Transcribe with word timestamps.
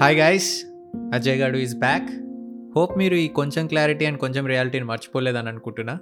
Hi 0.00 0.18
guys 0.18 0.64
Ajay 1.14 1.38
గాడు 1.38 1.56
is 1.56 1.78
back 1.78 2.08
hope 2.76 2.98
మీరు 2.98 3.14
ఈ 3.14 3.28
కొంచెం 3.28 3.66
క్లారిటీ 3.66 4.04
అండ్ 4.04 4.18
కొంచెం 4.18 4.46
రియాలిటీని 4.46 4.84
మర్చిపోలేదని 4.84 5.48
అనుకుంటున్నా. 5.48 5.98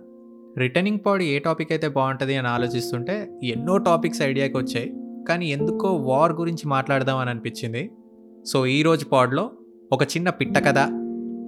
రిటర్నింగ్ 0.59 0.99
పాడ్ 1.07 1.23
ఏ 1.23 1.39
టాపిక్ 1.39 1.73
అయితే 1.73 1.89
బాగుంటుంది 1.89 2.37
అని 2.37 2.49
ఆలోచిస్తుంటే 2.49 3.29
ఎన్నో 3.45 3.77
టాపిక్స్ 3.79 4.23
ఐడియాకి 4.23 4.57
వచ్చాయి. 4.57 4.95
కానీ 5.29 5.47
ఎందుకో 5.47 5.89
వార్ 5.89 6.33
గురించి 6.33 6.69
మాట్లాడదామని 6.69 7.31
అనిపించింది. 7.31 7.91
సో 8.47 8.67
ఈరోజు 8.67 9.05
పాడ్లో 9.05 9.51
ఒక 9.93 10.03
చిన్న 10.03 10.31
పిట్ట 10.31 10.59
కథ. 10.59 10.79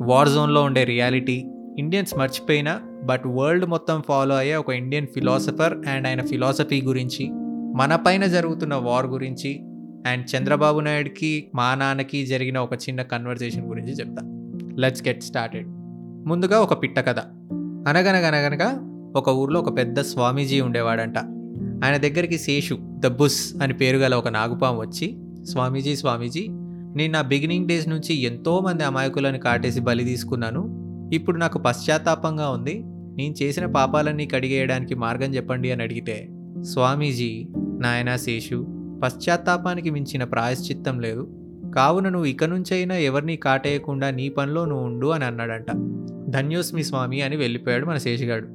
వార్ 0.02 0.28
జోన్లో 0.28 0.62
ఉండే 0.62 0.84
రియాలిటీ 0.84 1.46
ఇండియన్స్ 1.78 2.14
మర్చిపోయిన 2.18 2.80
బట్ 3.04 3.22
వరల్డ్ 3.26 3.66
మొత్తం 3.66 4.02
ఫాలో 4.08 4.36
అయ్యే 4.36 4.56
ఒక 4.56 4.70
ఇండియన్ 4.70 5.06
ఫిలాసఫర్ 5.06 5.88
అండ్ 5.88 6.08
ఆయన 6.08 6.26
ఫిలాసఫీ 6.26 6.82
గురించి 6.82 7.30
మన 7.76 7.96
పైన 8.06 8.26
జరుగుతున్న 8.26 8.74
వార్ 8.74 9.06
గురించి 9.06 9.66
అండ్ 10.06 10.36
చంద్రబాబు 10.36 10.80
నాయుడుకి 10.80 11.48
మా 11.54 11.74
నాన్నకి 11.74 12.26
జరిగిన 12.26 12.58
ఒక 12.58 12.74
చిన్న 12.74 13.02
కన్వర్జేషన్ 13.02 13.66
గురించి 13.66 13.92
చెప్తా. 13.92 14.22
లెట్స్ 14.78 15.08
గెట్ 15.08 15.22
స్టార్టెడ్ 15.22 15.66
ముందుగా 16.26 16.60
ఒక 16.60 16.82
పిట్ట 16.82 16.98
కథ. 16.98 17.18
అనగనగనగనగా 17.88 18.88
ఒక 19.16 19.28
ఊర్లో 19.28 19.60
ఒక 19.60 19.76
పెద్ద 19.76 20.00
స్వామీజీ 20.00 20.60
ఉండేవాడంట. 20.60 21.18
ఆయన 21.84 21.96
దగ్గరికి 21.96 22.38
శేషు 22.38 22.78
ద 22.80 23.06
బుస్ 23.06 23.54
అని 23.62 23.74
పేరు 23.74 23.96
గల 23.96 24.14
ఒక 24.14 24.28
నాగుపాము 24.28 24.80
వచ్చి 24.80 25.16
స్వామీజీ 25.44 25.96
స్వామీజీ 25.96 26.46
నేను 26.96 27.12
నా 27.12 27.22
బిగినింగ్ 27.22 27.68
డేస్ 27.68 27.88
నుంచి 27.88 28.14
ఎంతోమంది 28.14 28.84
అమాయకులను 28.84 29.38
కాటేసి 29.38 29.80
బలి 29.80 30.04
తీసుకున్నాను. 30.04 30.82
ఇప్పుడు 31.12 31.38
నాకు 31.38 31.58
పశ్చాత్తాపంగా 31.58 32.48
ఉంది. 32.48 32.82
నేను 33.16 33.34
చేసిన 33.42 33.66
పాపాలన్నీ 33.66 34.26
కడిగేయడానికి 34.26 34.94
మార్గం 34.94 35.34
చెప్పండి 35.34 35.72
అని 35.72 35.82
అడిగితే 35.82 36.28
స్వామీజీ 36.60 37.48
నాయనా 37.78 38.16
శేషు 38.16 38.81
పశ్చాత్తాపానికి 39.02 39.90
మించిన 39.90 40.24
ప్రాయశ్చిత్తం 40.24 41.00
లేదు. 41.00 41.28
కావున 41.74 42.08
నువ్వు 42.08 42.26
ఇక 42.26 42.44
నుంచైనా 42.44 42.96
ఎవరిని 42.96 43.36
కాటేయకుండా 43.36 44.10
నీ 44.10 44.28
పనిలో 44.28 44.64
నువ్వు 44.64 44.84
ఉండు 44.84 45.06
అని 45.06 45.24
అన్నాడంట. 45.24 45.66
ధన్యోస్మి 46.30 46.84
స్వామి 46.84 47.22
అని 47.22 47.36
వెళ్ళిపోయాడు 47.36 47.86
మన 47.86 47.98
శేషిగాడు. 47.98 48.48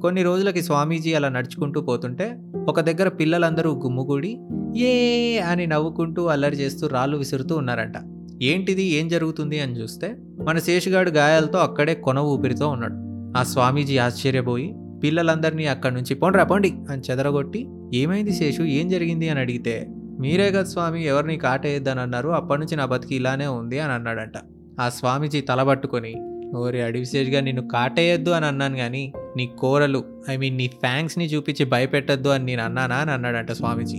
కొన్ని 0.00 0.22
రోజులకి 0.22 0.62
స్వామీజీ 0.62 1.12
అలా 1.12 1.28
నడుచుకుంటూ 1.28 1.80
పోతుంటే 1.80 2.38
ఒక 2.68 2.80
దగ్గర 2.80 3.08
పిల్లలందరూ 3.08 3.80
గుమ్ముగూడి 3.82 4.38
ఏ 4.76 5.38
అని 5.38 5.66
నవ్వుకుంటూ 5.66 6.26
అల్లరి 6.26 6.56
చేస్తూ 6.56 6.86
రాళ్ళు 6.86 7.16
విసురుతూ 7.16 7.56
ఉన్నారంట. 7.56 7.94
ఏంటిది? 8.42 8.82
ఏం 8.82 9.08
జరుగుతుంది? 9.08 9.60
అని 9.60 9.72
చూస్తే 9.72 10.16
మన 10.44 10.58
శేషుగాడు 10.58 11.10
గాయాలతో 11.10 11.58
అక్కడే 11.58 11.94
కొన 11.94 12.18
ఊపిరితో 12.18 12.68
ఉన్నాడు. 12.68 13.10
ఆ 13.38 13.42
స్వామీజీ 13.42 13.98
ఆశ్చర్యపోయి 13.98 14.74
పిల్లలందరినీ 15.02 15.66
అక్కడి 15.66 15.94
నుంచి 15.94 16.14
పోండ్రా 16.14 16.44
పోండి 16.44 16.72
అని 16.90 17.02
చెదరగొట్టి 17.10 17.68
ఏమైంది 17.94 18.32
శేషు? 18.32 18.62
ఏం 18.62 18.88
జరిగింది? 18.88 19.28
అని 19.28 19.40
అడిగితే 19.40 19.86
మీరే 20.20 20.50
కదా 20.50 20.64
స్వామి 20.64 21.04
ఎవరిని 21.04 21.36
కాటేయద్దని 21.36 22.00
అన్నారు 22.00 22.28
అప్పటి 22.28 22.60
నుంచి 22.60 22.76
నా 22.76 22.84
బతికి 22.84 23.14
ఇలానే 23.14 23.46
ఉంది 23.46 23.78
అని 23.78 23.92
అన్నాడంట. 23.92 24.32
ఆ 24.80 24.88
స్వామీజీ 24.88 25.40
తలబట్టుకొని 25.40 26.14
ఓరి 26.56 26.82
అడివిశేష్గా 26.82 27.40
నిన్ను 27.40 27.68
కాటేయొద్దు 27.68 28.30
అని 28.30 28.46
అన్నాను 28.46 28.76
కానీ 28.76 29.12
నీ 29.36 29.50
కోరలు 29.58 30.04
ఐ 30.30 30.36
మీన్ 30.36 30.56
నీ 30.56 30.66
ఫ్యాంక్స్ని 30.66 31.26
చూపించి 31.26 31.64
భయపెట్టద్దు 31.64 32.28
అని 32.28 32.44
నేను 32.44 32.62
అన్నానా 32.62 32.96
అని 32.96 33.10
అన్నాడంట 33.10 33.52
స్వామీజీ. 33.52 33.98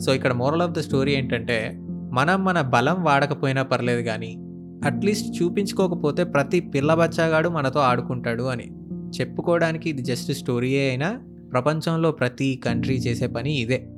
సో 0.00 0.14
ఇక్కడ 0.14 0.32
మోరల్ 0.32 0.62
ఆఫ్ 0.62 0.70
ద 0.70 0.78
స్టోరీ 0.78 1.12
ఏంటంటే 1.12 1.78
మనం 2.12 2.44
మన 2.44 2.60
బలం 2.60 3.04
వాడకపోయినా 3.04 3.62
పర్లేదు 3.62 4.02
కానీ 4.02 4.36
అట్లీస్ట్ 4.84 5.42
చూపించుకోకపోతే 5.42 6.24
ప్రతి 6.24 6.60
పిల్ల 6.60 6.94
బచ్చాగాడు 6.94 7.48
మనతో 7.48 7.80
ఆడుకుంటాడు 7.80 8.42
అని. 8.42 8.70
చెప్పుకోవడానికి 9.20 9.90
ఇది 9.90 10.02
జస్ట్ 10.02 10.32
స్టోరీయే 10.32 10.88
అయినా 10.88 11.20
ప్రపంచంలో 11.52 12.12
ప్రతి 12.12 12.60
కంట్రీ 12.66 12.96
చేసే 12.96 13.26
పని 13.26 13.58
ఇదే. 13.58 13.88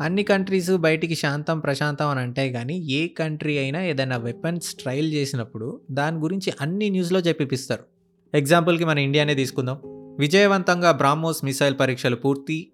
అన్ని 0.00 0.22
కంట్రీస్ 0.22 0.70
బయటికి 0.70 1.14
శాంతం 1.14 1.60
ప్రశాంతం 1.60 2.08
అని 2.08 2.20
అంటాయి 2.20 2.52
కానీ 2.52 2.78
ఏ 2.78 3.08
కంట్రీ 3.08 3.58
అయినా 3.58 3.84
ఏదైనా 3.84 4.16
వెపన్స్ 4.16 4.74
ట్రయల్ 4.74 5.12
చేసినప్పుడు 5.12 5.80
దాని 5.90 6.16
గురించి 6.16 6.52
అన్ని 6.60 6.90
న్యూస్లో 6.90 7.20
చెప్పిపిస్తారు. 7.20 7.82
ఎగ్జాంపుల్కి 8.36 8.84
మన 8.84 8.98
ఇండియానే 8.98 9.34
తీసుకుందాం. 9.34 9.78
విజయవంతంగా 10.18 10.92
బ్రాహ్మోస్ 10.92 11.44
మిసైల్ 11.44 11.74
పరీక్షలు 11.80 12.16
పూర్తి. 12.16 12.72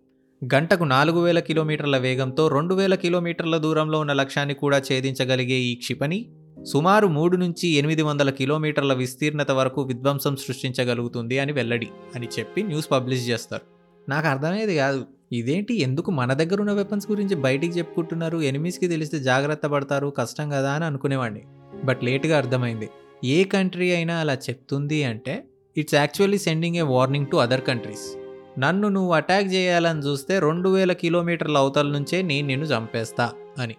గంటకు 0.54 0.84
నాలుగు 0.84 1.20
వేల 1.20 1.38
కిలోమీటర్ల 1.38 1.98
వేగంతో 1.98 2.48
రెండు 2.48 2.74
వేల 2.74 2.94
కిలోమీటర్ల 2.94 3.56
దూరంలో 3.56 4.00
ఉన్న 4.00 4.12
లక్ష్యాన్ని 4.12 4.54
కూడా 4.54 4.78
ఛేదించగలిగే 4.78 5.54
ఈ 5.54 5.74
క్షిపణి 5.74 6.26
సుమారు 6.66 7.06
మూడు 7.06 7.36
నుంచి 7.36 7.68
ఎనిమిది 7.68 8.02
వందల 8.02 8.30
కిలోమీటర్ల 8.30 8.92
విస్తీర్ణత 8.92 9.50
వరకు 9.50 9.82
విధ్వంసం 9.82 10.36
సృష్టించగలుగుతుంది 10.36 11.38
అని 11.38 11.52
వెల్లడి 11.52 11.88
అని 12.14 12.28
చెప్పి 12.38 12.62
న్యూస్ 12.62 12.90
పబ్లిష్ 12.90 13.28
చేస్తారు. 13.28 13.62
నాకు 14.10 14.26
అర్థమయ్యేది 14.26 14.76
కాదు. 14.76 15.06
ఇదేంటి? 15.32 15.80
ఎందుకు 15.80 16.10
మన 16.10 16.32
దగ్గర 16.32 16.60
ఉన్న 16.60 16.72
వెపన్స్ 16.72 17.10
గురించి 17.10 17.36
బయటికి 17.36 17.78
చెప్పుకుంటున్నారు? 17.78 18.38
ఎనిమీస్కి 18.38 18.88
తెలిస్తే 18.88 19.18
జాగ్రత్త 19.18 19.66
పడతారు. 19.66 20.14
కష్టం 20.18 20.50
కదా 20.50 20.72
అని 20.72 20.84
అనుకునేవాడిని. 20.84 21.42
బట్ 21.84 22.04
లేట్గా 22.04 22.36
అర్థమైంది. 22.36 22.88
ఏ 23.24 23.44
కంట్రీ 23.44 23.90
అయినా 23.90 24.16
అలా 24.16 24.34
చెప్తుంది 24.34 25.04
అంటే 25.04 25.44
it's 25.76 25.94
actually 25.94 26.38
sending 26.38 26.76
a 26.76 26.80
warning 26.80 27.26
to 27.26 27.36
other 27.36 27.60
countries. 27.60 28.18
నన్ను 28.58 28.88
నువ్వు 28.88 29.12
అటాక్ 29.12 29.46
చేయాలని 29.46 30.00
చూస్తే 30.00 30.38
రెండు 30.38 30.68
వేల 30.68 30.92
కిలోమీటర్ల 30.92 31.58
అవతల 31.58 31.86
నుంచే 31.86 32.22
నేను 32.22 32.46
నిన్ను 32.46 32.66
చంపేస్తా 32.66 33.32
అని. 33.58 33.74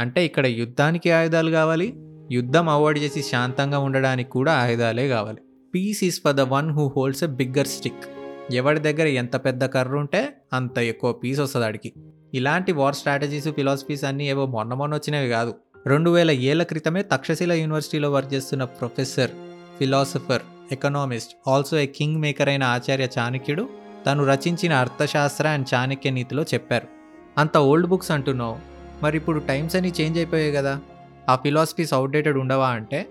అంటే 0.00 0.24
ఇక్కడ 0.24 0.46
యుద్ధానికి 0.46 1.10
ఆయుధాలు 1.10 1.50
కావాలి? 1.50 1.94
యుద్ధం 2.32 2.68
అవాయిడ్ 2.68 2.98
చేసి 2.98 3.22
శాంతంగా 3.22 3.78
ఉండడానికి 3.78 4.30
కూడా 4.30 4.52
ఆయుధాలే 4.52 5.08
కావాలి. 5.08 5.38
Peace 5.74 6.04
is 6.04 6.20
for 6.24 6.36
the 6.36 6.40
one 6.40 6.70
who 6.70 6.92
holds 6.96 7.24
a 7.24 7.26
bigger 7.26 7.66
stick 7.66 8.04
ఎవరి 8.52 8.78
దగ్గర 8.78 9.06
ఎంత 9.06 9.36
పెద్ద 9.36 9.64
కర్ర 9.64 9.96
ఉంటే 9.96 10.32
అంత 10.52 10.78
ఎక్కువ 10.78 11.12
పీస్ 11.12 11.40
వస్తుంది 11.40 11.66
ఆడికి. 11.66 11.92
ఇలాంటి 12.34 12.72
వార్ 12.72 12.94
స్ట్రాటజీస్ 12.94 13.48
ఫిలాసఫీస్ 13.48 14.04
అన్నీ 14.04 14.28
ఏవో 14.28 14.46
మొన్న 14.46 14.74
మొన్న 14.74 14.94
వచ్చినవి 14.94 15.28
కాదు. 15.28 15.54
రెండు 15.86 16.10
వేల 16.10 16.30
ఏళ్ళ 16.30 16.62
క్రితమే 16.62 17.02
తక్షశిల 17.02 17.52
యూనివర్సిటీలో 17.52 18.12
వర్క్ 18.12 18.34
చేస్తున్న 18.34 18.64
professor 18.64 19.30
philosopher 19.78 20.42
economist 20.72 21.36
also 21.48 21.78
a 21.78 21.86
king 21.86 22.20
maker 22.20 22.48
అయిన 22.48 22.64
ఆచార్య 22.64 23.08
చాణక్యుడు 23.18 23.68
తను 24.06 24.24
రచించిన 24.24 24.72
అర్థశాస్త్ర 24.72 25.48
అండ్ 25.48 25.74
చాణక్య 25.74 26.10
నీతిలో 26.10 26.42
చెప్పారు. 26.42 26.88
అంత 27.38 27.58
ఓల్డ్ 27.58 27.86
బుక్స్ 27.86 28.10
అంటున్నావు. 28.10 28.56
మరి 29.02 29.16
ఇప్పుడు 29.16 29.38
టైమ్స్ 29.38 29.76
అన్నీ 29.76 29.92
చేంజ్ 30.00 30.18
అయిపోయాయి 30.18 30.52
కదా. 30.52 30.80
ఆ 31.28 31.36
ఫిలాసఫీస్ 31.36 31.94
అవుట్డేటెడ్ 31.94 32.38
ఉండవా 32.38 32.68
అంటే 32.68 33.08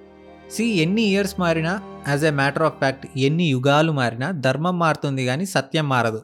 సి 0.52 0.66
ఎన్ని 0.66 1.02
ఇయర్స్ 1.02 1.40
మారినా 1.40 2.02
as 2.08 2.26
a 2.26 2.30
matter 2.30 2.64
of 2.64 2.78
fact 2.78 3.08
ఎన్ని 3.18 3.44
యుగాలు 3.44 3.92
మారినా 3.92 4.32
ధర్మం 4.32 4.80
మారుతుంది 4.80 5.26
కానీ 5.26 5.46
సత్యం 5.46 5.90
మారదు. 5.90 6.24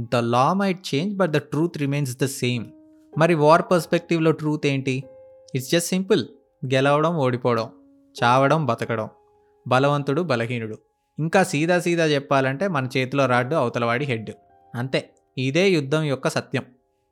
The 0.00 0.16
law 0.16 0.52
might 0.52 0.94
change 0.94 1.16
but 1.16 1.30
the 1.30 1.38
truth 1.38 1.78
remains 1.78 2.16
the 2.16 2.24
same 2.24 2.66
మరి 3.18 3.34
వార్ 3.34 3.62
పర్స్పెక్టివ్లో 3.70 4.30
ట్రూత్ 4.30 4.66
ఏంటి? 4.66 5.04
ఇట్స్ 5.54 5.70
జస్ట్ 5.70 5.88
సింపుల్ 5.88 6.26
గెలవడం 6.74 7.16
ఓడిపోవడం 7.16 7.70
చావడం 8.24 8.66
బతకడం. 8.66 9.08
బలవంతుడు 9.68 10.22
బలహీనుడు. 10.22 10.78
ఇంకా 11.18 11.42
సీదా 11.42 11.78
సీదా 11.78 12.04
చెప్పాలంటే 12.04 12.68
మన 12.68 12.88
చేతిలో 12.96 13.26
రాడ్డు 13.26 13.54
అవతలవాడి 13.54 14.04
హెడ్. 14.04 14.30
అంతే. 14.74 15.10
ఇదే 15.38 15.70
యుద్ధం 15.70 16.02
యొక్క 16.02 16.28
సత్యం. 16.28 16.62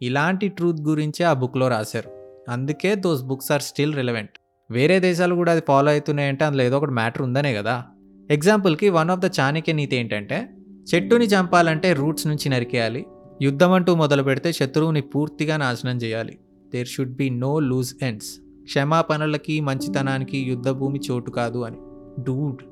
ఇలాంటి 0.02 0.48
ట్రూత్ 0.48 0.80
గురించే 0.80 1.24
ఆ 1.24 1.32
బుక్లో 1.32 1.68
రాశారు. 1.68 2.19
అందుకే 2.50 2.94
those 2.94 3.22
books 3.22 3.52
are 3.52 3.62
still 3.62 3.94
relevant 3.94 4.30
వేరే 4.70 5.00
దేశాలు 5.00 5.34
కూడా 5.34 5.52
అది 5.52 5.62
ఫాలో 5.68 5.90
అవుతున్నాయంటే 5.90 6.44
అందులో 6.44 6.62
ఏదో 6.62 6.76
ఒకటి 6.76 6.90
మ్యాటర్ 6.90 7.22
ఉందనే 7.22 7.54
కదా. 7.54 7.84
ఎగ్జాంపుల్కి 8.30 8.88
వన్ 8.88 9.10
ఆఫ్ 9.10 9.20
ద 9.20 9.30
చాణక్య 9.40 9.72
నీతి 9.72 9.96
ఏంటంటే 9.96 10.48
చెట్టుని 10.94 11.24
చంపాలంటే 11.24 11.92
రూట్స్ 11.92 12.26
నుంచి 12.26 12.48
నరికేయాలి. 12.48 13.06
యుద్ధం 13.42 13.72
అంటూ 13.72 13.94
మొదలు 13.94 14.22
పెడితే 14.22 14.52
శత్రువుని 14.52 15.00
పూర్తిగా 15.00 15.56
నాశనం 15.56 15.96
చేయాలి. 15.96 16.38
There 16.72 16.88
should 16.88 17.14
be 17.16 17.30
no 17.30 17.58
loose 17.58 17.94
ends 18.02 18.30
క్షమాపణలకి 18.64 19.60
మంచితనానికి 19.60 20.38
యుద్ధ 20.38 20.68
భూమి 20.70 21.00
చోటు 21.10 21.30
కాదు 21.30 21.58
అని. 21.58 21.76
Dude 22.22 22.62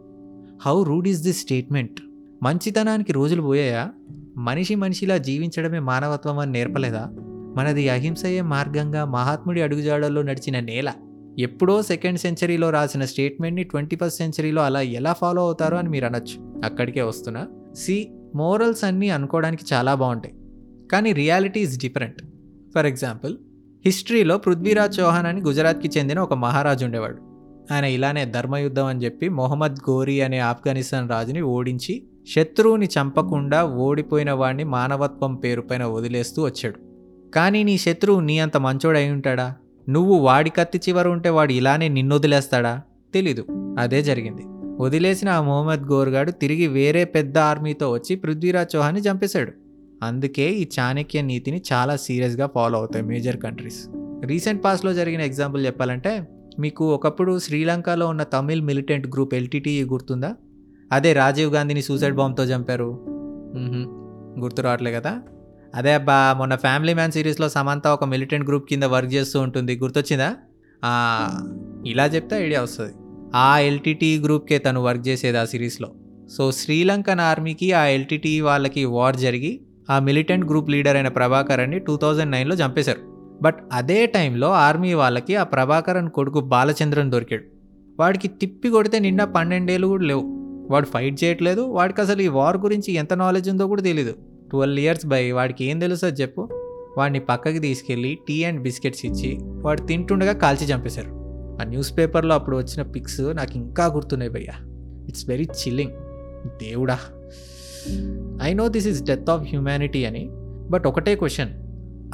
how 0.67 0.83
rude 0.83 1.09
is 1.09 1.23
this 1.23 1.41
statement 1.41 2.01
మంచితనానికి 2.43 3.13
రోజులు 3.13 3.43
పోయాయా? 3.43 3.89
మనిషి 4.37 4.75
మనిషిలా 4.75 5.17
జీవించడమే 5.17 5.79
మానవత్వం 5.79 6.39
అని 6.39 6.53
నేర్పలేదా? 6.53 7.11
మనది 7.59 7.89
అహింసయే 7.89 8.43
మార్గంగా 8.43 9.05
మహాత్ముడి 9.05 9.63
అడుగుజాడల్లో 9.63 10.23
నడిచిన 10.23 10.61
నేల. 10.61 10.93
ఎప్పుడో 11.39 11.83
సెకండ్ 11.83 12.21
సెంచరీలో 12.21 12.71
రాసిన 12.71 13.05
స్టేట్మెంట్ని 13.05 13.65
ట్వంటీ 13.65 13.97
ఫస్ట్ 13.97 14.19
సెంచరీలో 14.19 14.63
అలా 14.63 14.81
ఎలా 14.81 15.13
ఫాలో 15.13 15.43
అవుతారో 15.43 15.79
అని 15.79 15.89
మీరు 15.89 16.07
అనొచ్చు. 16.07 16.61
అక్కడికే 16.65 17.03
వస్తున్నా. 17.03 17.47
సి 17.77 18.11
మోరల్స్ 18.37 18.85
అన్నీ 18.85 19.09
అనుకోవడానికి 19.09 19.65
చాలా 19.73 19.95
బాగుంటాయి. 19.95 20.35
కానీ 20.93 21.13
reality 21.13 21.61
is 21.61 21.79
different. 21.79 22.23
For 22.75 22.87
example 22.87 23.37
హిస్టరీలో 23.85 24.39
పృథ్వీరాజ్ 24.39 25.01
చౌహాన్ 25.01 25.27
అని 25.27 25.41
గుజరాత్కి 25.41 25.99
చెందిన 25.99 26.19
ఒక 26.19 26.35
మహారాజు 26.35 26.85
ఉండేవాడు. 26.85 27.19
ఆయన 27.75 27.85
ఇలానే 27.85 28.25
ధర్మయుద్ధం 28.25 28.87
అని 28.87 29.05
చెప్పి 29.05 29.29
మొహమ్మద్ 29.29 29.91
గోరీ 29.91 30.21
అనే 30.21 30.39
ఆఫ్ఘనిస్తాన్ 30.39 31.11
రాజుని 31.11 31.41
ఓడించి 31.41 32.03
శత్రువుని 32.35 32.87
చంపకుండా 32.87 33.65
ఓడిపోయిన 33.65 34.33
వాడిని 34.33 34.65
మానవత్వం 34.65 35.35
పేరుపైన 35.35 35.85
వదిలేస్తూ 35.85 36.43
వచ్చాడు. 36.43 36.88
కానీ 37.35 37.63
నీ 37.63 37.79
శత్రువు 37.79 38.21
నీ 38.21 38.39
అంత 38.39 38.57
మంచోడై 38.57 39.11
ఉంటాడా? 39.11 39.55
నువ్వు 39.89 40.19
వాడి 40.19 40.51
కత్తి 40.51 40.81
చివర 40.89 41.09
ఉంటే 41.09 41.29
వాడు 41.29 41.53
ఇలానే 41.53 41.89
నిన్ను 41.89 42.17
వదిలేస్తాడా 42.17 42.81
తెలీదు. 43.15 43.47
అదే 43.79 44.03
జరిగింది. 44.03 44.43
వదిలేసిన 44.81 45.29
ఆ 45.29 45.43
మొహమ్మద్ 45.43 45.83
గోర్గాడు 45.83 46.31
తిరిగి 46.31 46.67
వేరే 46.67 47.05
పెద్ద 47.05 47.39
ఆర్మీతో 47.39 47.91
వచ్చి 47.91 48.17
పృథ్వీరాజ్ 48.17 48.77
చౌహాన్ని 48.77 49.01
చంపేశాడు. 49.01 49.53
అందుకే 50.03 50.51
ఈ 50.51 50.69
చాణక్య 50.81 51.23
నీతిని 51.23 51.63
చాలా 51.73 51.97
సీరియస్గా 51.97 52.47
ఫాలో 52.55 52.79
అవుతాయి 52.79 53.05
మేజర్ 53.05 53.37
కంట్రీస్. 53.37 53.87
రీసెంట్ 54.25 54.65
పాస్లో 54.65 54.95
జరిగిన 54.95 55.21
ఎగ్జాంపుల్ 55.21 55.67
చెప్పాలంటే 55.67 56.29
మీకు 56.59 56.95
ఒకప్పుడు 56.95 57.39
శ్రీలంకలో 57.39 58.09
ఉన్న 58.09 58.23
తమిళ్ 58.23 58.63
మిలిటెంట్ 58.63 59.07
గ్రూప్ 59.07 59.35
ఎల్టీటీ 59.35 59.85
గుర్తుందా? 59.85 60.35
అదే 60.93 61.13
రాజీవ్ 61.13 61.55
గాంధీని 61.55 61.83
సూసైడ్ 61.83 62.17
బాంబ్తో 62.17 62.45
చంపారు. 62.45 63.01
గుర్తు 64.41 64.63
రావట్లే 64.63 64.93
కదా? 64.93 65.23
అదే 65.75 65.93
అబ్బా 65.95 66.35
మొన్న 66.39 66.55
ఫ్యామిలీ 66.57 66.95
మ్యాన్ 66.95 67.13
సిరీస్లో 67.13 67.49
సమంత 67.49 67.87
ఒక 67.87 68.05
మిలిటెంట్ 68.05 68.49
గ్రూప్ 68.49 68.69
కింద 68.69 68.83
వర్క్ 68.83 69.13
చేస్తూ 69.15 69.41
ఉంటుంది. 69.41 69.79
గుర్తొచ్చిందా? 69.79 70.35
ఇలా 71.87 72.07
చెప్తే 72.07 72.37
ఐడియా 72.45 72.63
వస్తుంది. 72.63 72.93
ఆ 73.35 73.59
ఎల్టీటీ 73.59 74.19
గ్రూప్కే 74.19 74.59
తను 74.59 74.83
వర్క్ 74.83 75.09
చేసేది 75.09 75.39
ఆ 75.39 75.45
సిరీస్లో 75.45 75.93
సో 76.37 76.53
శ్రీలంకన్ 76.53 77.21
ఆర్మీకి 77.21 77.73
ఆ 77.73 77.85
ఎల్టీటీ 77.85 78.41
వాళ్ళకి 78.41 78.85
వార్ 78.85 79.17
జరిగి 79.17 79.61
ఆ 79.91 79.99
మిలిటెంట్ 79.99 80.47
గ్రూప్ 80.47 80.71
లీడర్ 80.71 80.97
అయిన 80.97 81.09
ప్రభాకరన్ని 81.09 81.79
టూ 81.79 81.97
థౌజండ్ 81.97 82.31
నైన్లో 82.31 82.57
చంపేశారు. 82.57 83.01
బట్ 83.43 83.57
అదే 83.73 84.07
టైంలో 84.07 84.53
ఆర్మీ 84.53 84.93
వాళ్ళకి 84.95 85.37
ఆ 85.37 85.45
ప్రభాకరన్ 85.45 86.11
కొడుకు 86.11 86.41
బాలచంద్రన్ 86.41 87.13
దొరికాడు. 87.13 87.45
వాడికి 88.01 88.29
తిప్పి 88.29 88.69
కొడితే 88.69 88.99
నిన్న 88.99 89.25
పన్నెండేళ్ళు 89.25 89.87
కూడా 89.87 90.05
లేవు. 90.05 90.25
వాడు 90.71 90.87
ఫైట్ 90.87 91.25
చేయట్లేదు. 91.25 91.61
వాడికి 91.61 92.01
అసలు 92.01 92.23
ఈ 92.23 92.29
వార్ 92.29 92.57
గురించి 92.57 92.95
ఎంత 92.95 93.15
నాలెడ్జ్ 93.15 93.51
ఉందో 93.51 93.67
కూడా 93.67 93.83
తెలియదు 93.83 94.15
ట్వెల్వ్ 94.51 94.79
ఇయర్స్ 94.79 95.07
బై 95.07 95.31
వాడికి 95.31 95.65
ఏం 95.65 95.79
తెలుసో 95.79 96.09
చెప్పు. 96.09 96.49
వాడిని 96.99 97.21
పక్కకి 97.21 97.59
తీసుకెళ్ళి 97.59 98.19
టీ 98.29 98.45
అండ్ 98.45 98.63
బిస్కెట్స్ 98.63 99.07
ఇచ్చి 99.07 99.39
వాడు 99.43 99.81
తింటుండగా 99.81 100.33
కాల్చి 100.33 100.67
చంపేశారు. 100.67 101.11
ఆ 101.61 101.65
న్యూస్ 101.65 101.99
పేపర్లో 101.99 102.35
అప్పుడు 102.35 102.57
వచ్చిన 102.57 102.83
పిక్స్ 102.83 103.21
నాకు 103.21 103.57
ఇంకా 103.57 103.87
గుర్తున్నాయి 103.87 104.33
భయ్యా. 104.33 104.55
It's 105.09 105.29
very 105.29 105.45
chilling. 105.45 105.93
దేవుడా. 106.47 106.99
I 108.43 108.55
know 108.55 108.69
this 108.69 108.87
is 108.87 109.05
death 109.05 109.31
of 109.31 109.43
humanity 109.43 110.05
అని 110.05 110.29
బట్ 110.71 110.87
ఒకటే 110.87 111.15
క్వశ్చన్. 111.15 111.49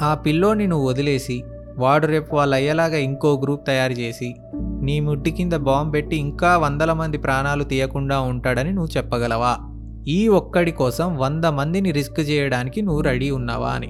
ఆ 0.01 0.13
పిల్లోని 0.13 0.67
నువ్వు 0.67 0.87
వదిలేసి 0.87 1.43
వాడు 1.77 2.07
రేపు 2.07 2.35
వాళ్ళు 2.35 2.55
అయ్యేలాగా 2.55 2.97
ఇంకో 2.97 3.41
గ్రూప్ 3.43 3.67
తయారు 3.67 3.91
చేసి 3.91 4.35
నీ 4.81 4.99
ముడ్డి 4.99 5.31
కింద 5.31 5.53
బాంబు 5.53 5.91
పెట్టి 5.91 6.15
ఇంకా 6.15 6.57
వందల 6.57 6.93
మంది 6.93 7.17
ప్రాణాలు 7.17 7.63
తీయకుండా 7.63 8.19
ఉంటాడని 8.19 8.73
నువ్వు 8.73 8.97
చెప్పగలవా? 8.97 9.74
ఈ 10.07 10.27
ఒక్కడి 10.27 10.71
కోసం 10.71 11.17
వంద 11.17 11.45
మందిని 11.45 11.91
రిస్క్ 11.91 12.19
చేయడానికి 12.19 12.81
నువ్వు 12.81 13.01
రెడీ 13.01 13.29
ఉన్నావా 13.31 13.67
అని. 13.67 13.87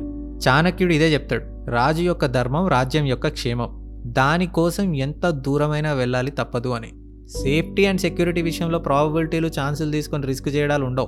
చాణక్యుడు 0.48 0.94
ఇదే 0.94 1.14
చెప్తాడు. 1.14 1.72
రాజు 1.72 2.02
యొక్క 2.02 2.26
ధర్మం 2.26 2.68
రాజ్యం 2.68 3.06
యొక్క 3.06 3.28
క్షేమం. 3.28 4.02
దానికోసం 4.06 4.96
ఎంత 4.96 5.30
దూరమైనా 5.30 5.94
వెళ్ళాలి 5.94 6.32
తప్పదు 6.32 6.70
అని. 6.70 6.92
సేఫ్టీ 7.28 7.86
అండ్ 7.86 8.02
సెక్యూరిటీ 8.02 8.42
విషయంలో 8.42 8.80
ప్రాబబిలిటీలు 8.80 9.48
ఛాన్సులు 9.48 9.92
తీసుకొని 9.92 10.28
రిస్క్ 10.28 10.50
చేయడాలు 10.50 10.86
ఉండవు. 10.86 11.08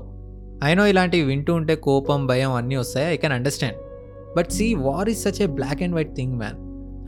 అయినో 0.63 0.88
ఇలాంటివి 0.88 1.25
వింటూ 1.25 1.53
ఉంటే 1.53 1.75
కోపం 1.75 2.27
భయం 2.27 2.53
అన్నీ 2.53 2.75
వస్తాయి? 2.75 3.07
I 3.07 3.18
can 3.18 3.33
understand 3.33 3.77
but 4.38 4.51
see 4.51 4.74
war 4.74 5.10
is 5.10 5.24
such 5.24 5.42
a 5.42 5.45
black 5.45 5.83
and 5.83 5.95
white 5.95 6.15
thing 6.15 6.38
man 6.38 6.57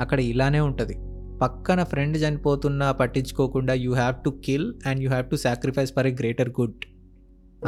అక్కడ 0.02 0.20
ఇలానే 0.20 0.60
ఉంటుంది. 0.60 0.98
పక్కన 1.42 1.84
ఫ్రెండ్ 1.84 2.18
చనిపోతున్నా 2.18 2.92
పట్టించుకోకుండా 2.92 3.74
you 3.74 3.94
have 3.94 4.16
to 4.26 4.30
kill 4.46 4.74
and 4.86 5.04
you 5.04 5.10
have 5.10 5.26
to 5.26 5.36
sacrifice 5.36 5.94
for 5.94 6.08
a 6.08 6.12
greater 6.12 6.50
good 6.50 6.74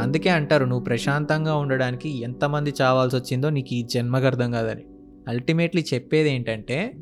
అందుకే 0.00 0.30
అంటారు 0.30 0.64
నువ్వు 0.64 0.84
ప్రశాంతంగా 0.84 1.54
ఉండడానికి 1.54 2.22
ఎంతమంది 2.22 2.74
చావాల్సి 2.82 3.16
వచ్చిందో 3.16 3.50
నీకు 3.50 3.74
ఈ 3.74 3.82
జన్మకు 3.82 4.26
అర్థం 4.26 4.50
కాదని. 4.50 4.84
అల్టిమేట్లీ 5.28 5.84
చెప్పేది 5.94 6.30
ఏంటంటే 6.30 6.92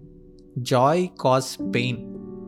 జాయ్ 0.58 1.08
కాస్ 1.20 1.58
పెయిన్ 1.74 1.98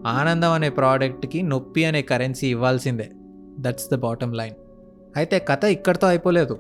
ఆనందం 0.07 0.53
అనే 0.53 0.69
ప్రోడక్ట్కి 0.69 1.43
నొప్పి 1.43 1.85
అనే 1.85 2.03
కరెన్సీ 2.03 2.47
ఇవ్వాల్సిందే. 2.49 3.11
దట్స్ 3.59 3.89
ద 3.93 3.95
బాటమ్ 3.95 4.35
లైన్ 4.35 4.55
అయితే 5.17 5.39
కథ 5.39 5.65
ఇక్కడితో 5.65 6.07
అయిపోలేదు. 6.07 6.59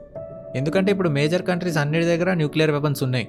ఎందుకంటే 0.56 0.92
ఇప్పుడు 0.92 1.08
మేజర్ 1.08 1.42
కంట్రీస్ 1.42 1.76
అన్నిటి 1.76 2.06
దగ్గర 2.06 2.32
న్యూక్లియర్ 2.32 2.70
వెపన్స్ 2.70 3.02
ఉన్నాయి. 3.02 3.28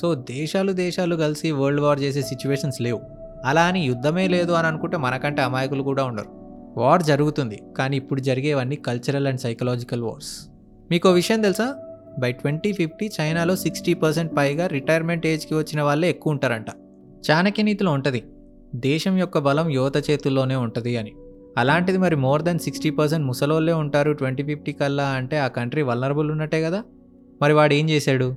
సో 0.00 0.14
దేశాలు 0.14 0.72
దేశాలు 0.72 1.16
కలిసి 1.16 1.50
వరల్డ్ 1.50 1.80
వార్ 1.80 2.00
చేసే 2.00 2.22
సిచ్యువేషన్స్ 2.22 2.82
లేవు. 2.82 3.00
అలా 3.44 3.62
అని 3.62 3.80
యుద్ధమే 3.80 4.28
లేదు 4.28 4.52
అని 4.52 4.66
అనుకుంటే 4.66 4.96
మనకంటే 4.96 5.42
అమాయకులు 5.42 5.82
కూడా 5.82 6.04
ఉండరు. 6.04 6.30
వార్ 6.76 7.02
జరుగుతుంది 7.02 7.62
కానీ 7.78 7.96
ఇప్పుడు 7.96 8.20
జరిగేవన్నీ 8.20 8.76
కల్చరల్ 8.76 9.26
అండ్ 9.26 9.40
సైకలాజికల్ 9.40 10.02
వార్స్ 10.02 10.48
మీకు 10.90 11.10
విషయం 11.10 11.40
తెలుసా? 11.40 11.74
బై 12.18 12.32
ట్వంటీ 12.32 12.72
ఫిఫ్టీ 12.72 13.10
చైనాలో 13.20 13.56
సిక్స్టీ 13.56 13.94
పర్సెంట్ 13.94 14.36
పైగా 14.36 14.66
రిటైర్మెంట్ 14.66 15.26
ఏజ్కి 15.26 15.54
వచ్చిన 15.54 15.82
వాళ్ళే 15.82 16.08
ఎక్కువ 16.08 16.30
ఉంటారంట. 16.30 16.66
చాణక్య 17.30 17.62
నీతిలో 17.62 17.92
ఉంటుంది. 17.92 18.24
దేశం 18.74 19.18
యొక్క 19.18 19.38
బలం 19.38 19.68
యువత 19.68 20.10
చేతుల్లోనే 20.10 20.54
ఉంటుంది 20.54 20.96
అని. 20.96 21.12
అలాంటిది 21.58 21.98
మరి 21.98 22.16
మోర్ 22.16 22.42
దెన్ 22.42 22.58
సిక్స్టీ 22.58 22.90
పర్సెంట్ 22.90 23.26
ముసలోళ్ళే 23.26 23.72
ఉంటారు 23.72 24.12
ట్వంటీ 24.12 24.42
ఫిఫ్టీ 24.42 24.72
కల్లా 24.72 25.04
అంటే 25.04 25.38
ఆ 25.38 25.48
కంట్రీ 25.48 25.82
వల్నరబుల్ 25.82 26.30
ఉన్నట్టే 26.30 26.62
కదా? 26.62 26.84
మరి 27.42 27.52
వాడు 27.52 27.74
ఏం 27.74 27.90
చేశాడు? 27.90 28.36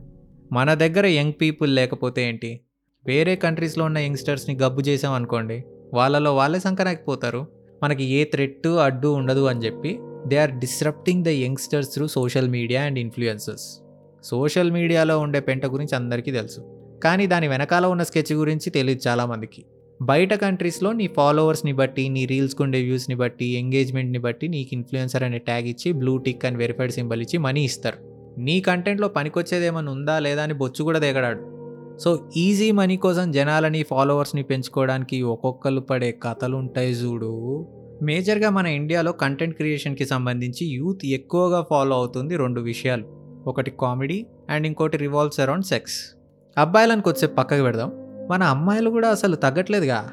మన 0.51 0.73
దగ్గర 0.73 1.05
యంగ్ 1.05 1.33
పీపుల్ 1.41 1.75
లేకపోతే 1.75 2.29
ఏంటి? 2.29 2.61
వేరే 3.05 3.35
కంట్రీస్లో 3.35 3.85
ఉన్న 3.85 3.97
యంగ్స్టర్స్ని 3.97 4.55
గబ్బు 4.55 4.81
చేసాం 4.81 5.13
అనుకోండి 5.13 5.63
వాళ్ళలో 5.93 6.35
వాళ్ళే 6.35 6.59
సంకరాకపోతారు 6.59 7.47
మనకి 7.83 8.03
ఏ 8.03 8.23
థ్రెట్ 8.23 8.67
అడ్డు 8.67 9.07
ఉండదు 9.07 9.45
అని 9.45 9.65
చెప్పి 9.65 9.99
they 10.27 10.37
are 10.37 10.51
disrupting 10.51 11.23
the 11.23 11.27
youngsters 11.27 11.93
through 11.93 12.07
social 12.07 12.49
media 12.49 12.83
and 12.83 12.99
influencers 12.99 13.79
social 14.23 14.71
మీడియాలో 14.71 15.19
ఉండే 15.19 15.39
పెంట 15.39 15.65
గురించి 15.65 15.95
అందరికీ 15.95 16.31
తెలుసు. 16.31 16.61
కానీ 17.03 17.27
దాని 17.27 17.47
వెనకాల 17.47 17.85
ఉన్న 17.85 18.03
స్కెచ్ 18.03 18.33
గురించి 18.33 18.69
తెలియదు 18.69 19.07
చాలామందికి. 19.07 19.65
బయట 20.01 20.33
కంట్రీస్లో 20.33 20.91
నీ 20.91 21.07
ఫాలోవర్స్ని 21.07 21.73
బట్టి 21.73 22.09
నీ 22.09 22.25
రీల్స్కి 22.25 22.63
ఉండే 22.63 22.81
వ్యూస్ని 22.81 23.15
బట్టి 23.15 23.45
ఎంగేజ్మెంట్ని 23.45 24.19
బట్టి 24.19 24.47
నీకు 24.47 24.69
ఇన్ఫ్లుయెన్సర్ 24.73 25.23
అనే 25.23 25.37
ట్యాగ్ 25.37 25.67
ఇచ్చి 25.67 25.91
బ్లూ 25.91 26.17
టిక్ 26.17 26.45
అని 26.45 26.57
వెరిఫైడ్ 26.57 26.91
సింబల్ 26.91 27.21
ఇచ్చి 27.21 27.37
మనీ 27.37 27.63
ఇస్తారు. 27.63 27.97
నీ 28.39 28.61
కంటెంట్లో 28.61 29.07
పనికొచ్చేది 29.07 29.65
ఏమైనా 29.65 29.91
ఉందా 29.91 30.19
లేదా 30.19 30.43
అని 30.43 30.53
బొచ్చు 30.53 30.83
కూడా 30.83 30.99
దిగడాడు. 30.99 31.56
సో 31.99 32.29
ఈజీ 32.37 32.71
మనీ 32.71 32.97
కోసం 32.97 33.31
జనాలని 33.31 33.83
ఫాలోవర్స్ని 33.83 34.43
పెంచుకోవడానికి 34.43 35.21
ఒక్కొక్కరు 35.21 35.79
పడే 35.79 36.19
కథలు 36.23 36.55
ఉంటాయి 36.55 36.91
చూడు. 36.91 37.67
మేజర్గా 38.03 38.49
మన 38.49 38.67
ఇండియాలో 38.67 39.11
కంటెంట్ 39.11 39.55
క్రియేషన్కి 39.55 40.05
సంబంధించి 40.05 40.65
యూత్ 40.65 41.05
ఎక్కువగా 41.05 41.65
ఫాలో 41.69 41.95
అవుతుంది 41.95 42.37
రెండు 42.37 42.61
విషయాలు. 42.61 43.03
ఒకటి 43.47 43.71
కామెడీ 43.71 44.25
అండ్ 44.49 44.67
ఇంకోటి 44.67 44.97
రివాల్వ్స్ 44.97 45.39
అరౌండ్ 45.39 45.65
సెక్స్. 45.65 46.17
అబ్బాయిలను 46.57 47.01
కొద్దిసేపు 47.01 47.35
పక్కకు 47.35 47.61
పెడదాం. 47.61 47.91
మన 48.29 48.43
అమ్మాయిలు 48.43 48.89
కూడా 48.89 49.09
అసలు 49.09 49.35
తగ్గట్లేదుగా. 49.35 50.09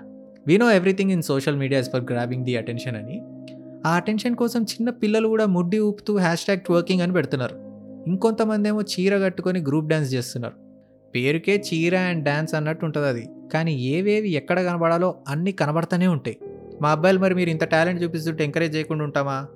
We 0.47 0.59
know 0.59 0.71
everything 0.71 1.11
in 1.11 1.23
social 1.23 1.57
media 1.57 1.81
is 1.81 1.91
for 1.93 2.05
grabbing 2.05 2.45
the 2.45 2.57
attention 2.57 2.97
అని. 2.97 3.23
ఆ 3.87 3.91
అటెన్షన్ 3.91 4.37
కోసం 4.37 4.63
చిన్న 4.63 4.91
పిల్లలు 4.91 5.29
కూడా 5.29 5.47
ముడ్డి 5.47 5.79
ఊపుతూ 5.79 6.19
హ్యాష్ 6.19 6.41
ట్యాగ్ 6.41 6.73
వర్కింగ్ 6.73 7.03
అని 7.03 7.13
పెడుతున్నారు. 7.13 7.55
ఇంకొంతమంది 8.07 8.69
ఏమో 8.69 8.83
చీర 8.83 9.19
కట్టుకొని 9.19 9.61
గ్రూప్ 9.61 9.87
డ్యాన్స్ 9.87 10.15
చేస్తున్నారు. 10.15 10.64
పేరుకే 11.15 11.65
చీర 11.75 11.97
అండ్ 11.97 12.25
డ్యాన్స్ 12.25 12.55
అన్నట్టు 12.55 12.85
ఉంటుంది 12.85 13.09
అది. 13.09 13.29
కానీ 13.53 13.75
ఏవేవి 13.75 14.31
ఎక్కడ 14.31 14.63
కనబడాలో 14.63 15.15
అన్నీ 15.29 15.53
కనబడతానే 15.53 16.07
ఉంటాయి. 16.07 16.39
మా 16.83 16.91
అబ్బాయిలు 16.91 17.19
మరి 17.19 17.35
మీరు 17.35 17.51
ఇంత 17.51 17.65
టాలెంట్ 17.65 18.03
చూపిస్తుంటే 18.03 18.45
ఎంకరేజ్ 18.45 18.77
చేయకుండా 18.77 19.05
ఉంటామా? 19.05 19.47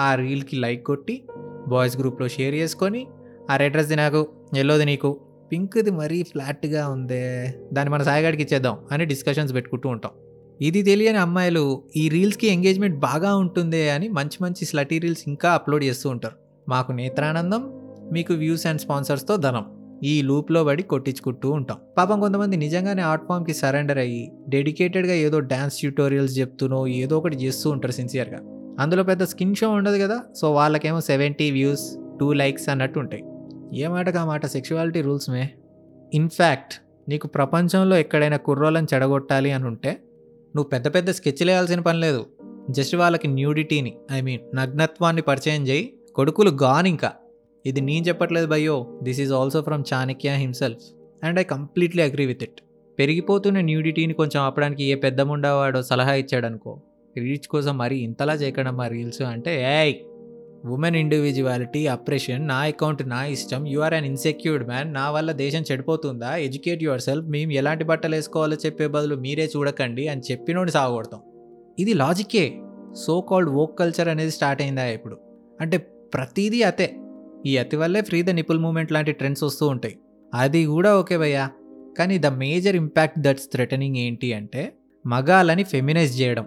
ఆ 0.00 0.14
రీల్కి 0.14 0.56
లైక్ 0.56 0.86
కొట్టి 0.86 1.22
బాయ్స్ 1.68 1.98
గ్రూప్లో 1.98 2.28
షేర్ 2.28 2.54
చేసుకొని 2.54 3.06
ఆ 3.50 3.56
రెడ్ 3.56 3.72
డ్రెస్ది 3.72 3.96
నాకు 3.96 4.28
ఎల్లోది 4.56 4.84
నీకు 4.84 5.20
పింక్ది 5.52 5.90
మరీ 5.90 6.22
ఫ్లాట్గా 6.22 6.88
ఉందే 6.88 7.54
దాన్ని 7.72 7.94
మన 7.94 8.02
సాయిగాడికి 8.02 8.42
ఇచ్చేద్దాం 8.42 8.78
అని 8.92 9.04
డిస్కషన్స్ 9.04 9.54
పెట్టుకుంటూ 9.54 9.88
ఉంటాం. 9.88 10.12
ఇది 10.60 10.82
తెలియని 10.82 11.18
అమ్మాయిలు 11.18 11.82
ఈ 11.96 12.08
రీల్స్కి 12.08 12.46
ఎంగేజ్మెంట్ 12.46 12.98
బాగా 12.98 13.36
ఉంటుందే 13.36 13.90
అని 13.90 14.08
మంచి 14.08 14.38
మంచి 14.42 14.64
స్లటీ 14.64 14.98
రీల్స్ 14.98 15.24
ఇంకా 15.26 15.50
అప్లోడ్ 15.50 15.84
చేస్తూ 15.84 16.10
ఉంటారు. 16.10 16.34
మాకు 16.68 16.92
నేత్రానందం 16.92 17.62
మీకు 18.12 18.34
వ్యూస్ 18.34 18.66
అండ్ 18.66 18.80
స్పాన్సర్స్తో 18.80 19.36
ధనం. 19.36 19.79
ఈ 20.04 20.22
లూప్లో 20.22 20.64
పడి 20.64 20.82
కొట్టించుకుంటూ 20.82 21.50
ఉంటాం. 21.50 21.78
పాపం 21.98 22.20
కొంతమంది 22.20 22.56
నిజంగానే 22.56 23.02
ఆర్ట్ 23.02 23.26
ఫామ్కి 23.28 23.54
సరెండర్ 23.54 23.98
అయ్యి 23.98 24.32
డెడికేటెడ్గా 24.48 25.14
ఏదో 25.14 25.40
డ్యాన్స్ 25.40 25.78
ట్యూటోరియల్స్ 25.78 26.38
చెప్తూనో 26.38 26.86
ఏదో 26.86 27.18
ఒకటి 27.18 27.36
చేస్తూ 27.36 27.70
ఉంటారు 27.70 27.92
సిన్సియర్గా. 27.92 28.38
అందులో 28.80 29.02
పెద్ద 29.02 29.22
స్కిన్ 29.22 29.54
షో 29.54 29.70
ఉండదు 29.70 30.02
కదా 30.02 30.20
సో 30.36 30.52
వాళ్ళకేమో 30.52 31.00
సెవెంటీ 31.00 31.50
వ్యూస్ 31.50 31.96
టూ 32.20 32.32
లైక్స్ 32.32 32.68
అన్నట్టు 32.68 32.98
ఉంటాయి. 32.98 33.24
ఏ 33.80 33.86
మాటకు 33.86 34.18
ఆ 34.18 34.24
మాట? 34.24 34.46
సెక్షువాలిటీ 34.46 35.00
రూల్స్ 35.00 35.30
మే. 35.30 35.50
ఇన్ఫ్యాక్ట్ 36.14 36.74
నీకు 37.08 37.26
ప్రపంచంలో 37.26 37.96
ఎక్కడైనా 37.96 38.36
కుర్రోళ్ళని 38.36 38.86
చెడగొట్టాలి 38.94 39.52
అని 39.52 39.64
ఉంటే 39.64 39.90
నువ్వు 40.56 40.68
పెద్ద 40.68 40.94
పెద్ద 40.94 41.10
స్కెచ్లు 41.10 41.50
వేయాల్సిన 41.50 41.80
పని 41.80 42.00
లేదు. 42.00 42.26
జస్ట్ 42.70 42.96
వాళ్ళకి 42.96 43.28
న్యూడిటీని 43.28 43.96
ఐ 44.12 44.20
మీన్ 44.20 44.56
నగ్నత్వాన్ని 44.56 45.22
పరిచయం 45.22 45.68
చేయి. 45.68 45.94
కొడుకులు 46.14 46.50
గాన్ 46.50 46.86
ఇంకా 46.86 47.12
ఇది 47.64 47.80
నేను 47.80 48.04
చెప్పట్లేదు 48.06 48.46
భయ్యో. 48.46 48.76
This 49.02 49.20
is 49.20 49.32
also 49.32 49.60
from 49.60 49.84
Chanakya 49.92 50.30
himself 50.36 50.84
and 51.24 51.40
I 51.40 51.42
completely 51.42 52.02
agree 52.02 52.26
with 52.26 52.42
it 52.42 52.60
పెరిగిపోతున్న 52.98 53.60
న్యూడిటీని 53.60 54.14
కొంచెం 54.14 54.42
ఆపడానికి 54.42 54.84
ఏ 54.84 54.94
పెద్ద 54.94 55.20
ముండావాడో 55.20 55.82
సలహా 55.82 56.14
ఇచ్చాడనుకో. 56.14 56.72
రీచ్ 57.16 57.48
కోసం 57.48 57.78
మరీ 57.78 57.96
ఇంతలా 57.98 58.34
చేయకుండా 58.34 58.70
మా 58.70 58.86
రీల్స్ 58.86 59.22
అంటే 59.22 59.52
ఏయ్! 59.78 59.94
ఉమెన్ 60.64 60.96
ఇండివిజువాలిటీ 60.96 61.86
అప్రెషన్ 61.86 62.48
నా 62.48 62.58
అకౌంట్ 62.62 63.08
నా 63.08 63.24
ఇష్టం 63.26 63.66
you 63.66 63.80
are 63.80 63.94
an 63.94 64.04
insecured 64.04 64.66
man 64.66 64.94
నా 64.94 65.10
వల్ల 65.10 65.32
దేశం 65.32 65.62
చెడిపోతుందా? 65.70 66.36
ఎడ్యుకేట్ 66.36 66.82
యువర్ 66.82 67.00
సెల్ఫ్ 67.00 67.28
మేము 67.28 67.52
ఎలాంటి 67.52 67.84
బట్టలు 67.84 68.14
వేసుకోవాలో 68.14 68.56
చెప్పే 68.66 68.86
బదులు 68.86 69.14
మీరే 69.16 69.50
చూడకండి 69.56 70.08
అని 70.08 70.20
చెప్పినోడు 70.30 70.70
సాగొడతాం. 70.70 71.22
ఇది 71.78 71.94
లాజికే 71.94 72.44
సో 72.96 73.20
కాల్డ్ 73.20 73.50
వోక్ 73.50 73.78
కల్చర్ 73.78 74.08
అనేది 74.08 74.30
స్టార్ట్ 74.30 74.62
అయిందా 74.62 74.86
ఇప్పుడు? 74.86 75.18
అంటే 75.60 75.78
ప్రతిదీ 76.14 76.62
అతే. 76.62 76.88
ఈ 77.46 77.56
అతి 77.56 77.76
వల్లే 77.76 78.00
ఫ్రీ 78.00 78.22
ద 78.22 78.30
నిపుల్ 78.30 78.58
మూమెంట్ 78.58 78.92
లాంటి 78.92 79.12
ట్రెండ్స్ 79.12 79.44
వస్తూ 79.44 79.66
ఉంటాయి. 79.66 79.98
అది 80.34 80.66
కూడా 80.66 80.98
ఓకే 80.98 81.18
భయ్యా. 81.18 81.50
కానీ 81.98 82.18
the 82.18 82.26
major 82.26 82.76
impact 82.76 83.18
that's 83.18 83.48
threatening 83.52 83.96
ఏంటి 83.96 84.32
అంటే 84.32 84.72
మగాలని 85.06 85.62
ఫెమినైజ్ 85.62 86.20
చేయడం. 86.20 86.46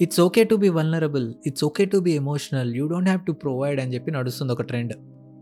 It's 0.00 0.20
okay 0.20 0.44
to 0.44 0.54
be 0.54 0.68
vulnerable 0.68 1.34
it's 1.46 1.64
okay 1.64 1.84
to 1.84 1.98
be 1.98 2.10
emotional 2.10 2.76
you 2.76 2.86
don't 2.86 3.08
have 3.08 3.26
to 3.26 3.32
provide 3.32 3.80
అని 3.80 3.94
చెప్పి 3.94 4.10
నడుస్తుంది 4.10 4.52
ఒక 4.52 4.62
ట్రెండ్ 4.62 4.92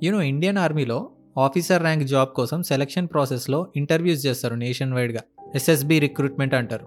యూనో 0.04 0.22
ఇండియన్ 0.22 0.58
ఆర్మీలో 0.58 1.10
ఆఫీసర్ 1.38 1.82
ర్యాంక్ 1.82 2.04
జాబ్ 2.04 2.28
కోసం 2.28 2.62
సెలక్షన్ 2.62 3.08
ప్రాసెస్లో 3.12 3.66
ఇంటర్వ్యూస్ 3.76 4.26
చేస్తారు 4.26 4.54
నేషన్ 4.54 4.92
వైడ్గా 4.92 5.20
ఎస్ఎస్బి 5.54 5.98
రిక్రూట్మెంట్ 5.98 6.54
అంటారు. 6.54 6.86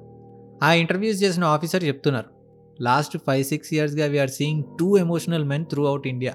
ఆ 0.64 0.74
ఇంటర్వ్యూస్ 0.74 1.24
చేసిన 1.24 1.44
ఆఫీసర్ 1.44 1.84
చెప్తున్నారు. 1.84 2.30
లాస్ట్ 2.82 3.18
ఫైవ్ 3.18 3.44
సిక్స్ 3.44 3.74
ఇయర్స్గా 3.74 4.06
we are 4.06 4.30
seeing 4.30 4.64
too 4.80 4.98
emotional 4.98 5.46
men 5.46 5.66
throughout 5.86 6.08
India 6.08 6.34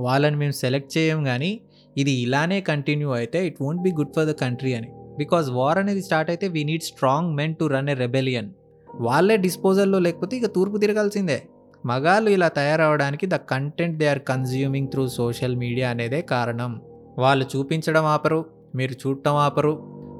వాళ్ళని 0.00 0.36
మేము 0.36 0.52
సెలెక్ట్ 0.52 0.98
చేయం 0.98 1.24
కానీ 1.24 1.60
ఇది 1.96 2.10
ఇలానే 2.10 2.60
కంటిన్యూ 2.60 3.10
అయితే 3.10 3.46
it 3.46 3.62
won't 3.62 3.82
be 3.82 3.90
good 3.90 4.14
for 4.16 4.26
the 4.26 4.30
country 4.30 4.74
అని. 4.74 4.88
బికాజ్ 5.18 5.50
వార్ 5.50 5.78
అనేది 5.78 6.02
స్టార్ట్ 6.02 6.30
అయితే 6.30 6.48
we 6.48 6.64
need 6.64 6.82
strong 6.82 7.34
men 7.34 7.54
to 7.54 7.64
run 7.64 7.88
a 7.88 7.94
rebellion. 7.94 8.50
వాళ్ళే 8.88 9.36
డిస్పోజల్లో 9.36 9.98
లేకపోతే 9.98 10.36
ఇక 10.36 10.46
తూర్పు 10.46 10.76
తిరగాల్సిందే. 10.76 11.42
మగాళ్ళు 11.86 12.30
ఇలా 12.30 12.48
తయారవడానికి 12.48 13.26
the 13.26 13.34
content 13.34 13.98
they 13.98 14.08
are 14.08 14.18
consuming 14.18 14.88
through 14.88 15.08
social 15.08 15.56
media 15.56 15.90
అనేదే 15.90 16.22
కారణం. 16.22 16.80
వాళ్ళు 17.18 17.46
చూపించడం 17.56 18.04
ఆపరు 18.04 18.44
మీరు 18.74 18.92
చూడటం 18.92 19.36
ఆపరు. 19.36 19.72